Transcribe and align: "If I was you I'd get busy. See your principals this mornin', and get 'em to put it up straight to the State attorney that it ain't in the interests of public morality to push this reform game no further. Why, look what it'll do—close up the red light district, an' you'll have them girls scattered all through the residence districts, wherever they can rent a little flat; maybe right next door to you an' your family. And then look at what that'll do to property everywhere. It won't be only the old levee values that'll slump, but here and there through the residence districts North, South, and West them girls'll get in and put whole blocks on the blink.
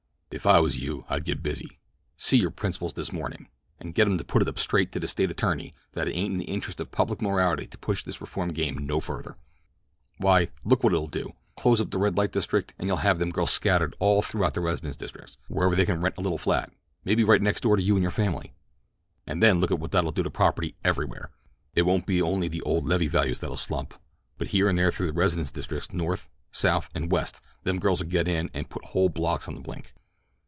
"If 0.33 0.45
I 0.45 0.61
was 0.61 0.79
you 0.81 1.03
I'd 1.09 1.25
get 1.25 1.43
busy. 1.43 1.81
See 2.15 2.37
your 2.37 2.51
principals 2.51 2.93
this 2.93 3.11
mornin', 3.11 3.49
and 3.81 3.93
get 3.93 4.07
'em 4.07 4.17
to 4.17 4.23
put 4.23 4.41
it 4.41 4.47
up 4.47 4.59
straight 4.59 4.93
to 4.93 4.99
the 4.99 5.05
State 5.09 5.29
attorney 5.29 5.73
that 5.91 6.07
it 6.07 6.13
ain't 6.13 6.31
in 6.31 6.37
the 6.37 6.45
interests 6.45 6.79
of 6.79 6.89
public 6.89 7.21
morality 7.21 7.67
to 7.67 7.77
push 7.77 8.01
this 8.05 8.21
reform 8.21 8.47
game 8.53 8.77
no 8.77 9.01
further. 9.01 9.35
Why, 10.19 10.47
look 10.63 10.85
what 10.85 10.93
it'll 10.93 11.07
do—close 11.07 11.81
up 11.81 11.91
the 11.91 11.97
red 11.97 12.15
light 12.15 12.31
district, 12.31 12.73
an' 12.79 12.87
you'll 12.87 12.95
have 13.03 13.19
them 13.19 13.29
girls 13.31 13.51
scattered 13.51 13.93
all 13.99 14.21
through 14.21 14.49
the 14.51 14.61
residence 14.61 14.95
districts, 14.95 15.37
wherever 15.49 15.75
they 15.75 15.85
can 15.85 15.99
rent 15.99 16.17
a 16.17 16.21
little 16.21 16.37
flat; 16.37 16.71
maybe 17.03 17.25
right 17.25 17.41
next 17.41 17.59
door 17.61 17.75
to 17.75 17.83
you 17.83 17.97
an' 17.97 18.01
your 18.01 18.09
family. 18.09 18.53
And 19.27 19.43
then 19.43 19.59
look 19.59 19.69
at 19.69 19.79
what 19.79 19.91
that'll 19.91 20.13
do 20.13 20.23
to 20.23 20.31
property 20.31 20.77
everywhere. 20.81 21.31
It 21.75 21.81
won't 21.81 22.05
be 22.05 22.21
only 22.21 22.47
the 22.47 22.61
old 22.61 22.85
levee 22.85 23.09
values 23.09 23.41
that'll 23.41 23.57
slump, 23.57 23.95
but 24.37 24.47
here 24.47 24.69
and 24.69 24.77
there 24.77 24.93
through 24.93 25.07
the 25.07 25.13
residence 25.13 25.51
districts 25.51 25.91
North, 25.91 26.29
South, 26.53 26.87
and 26.95 27.11
West 27.11 27.41
them 27.63 27.79
girls'll 27.79 28.07
get 28.07 28.29
in 28.29 28.49
and 28.53 28.69
put 28.69 28.85
whole 28.85 29.09
blocks 29.09 29.49
on 29.49 29.55
the 29.55 29.61
blink. 29.61 29.93